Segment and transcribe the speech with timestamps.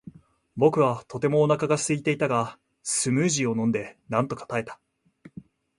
[0.57, 4.79] 僕はとてもお腹がすいていたが、スムージーを飲んでなんとか耐えた。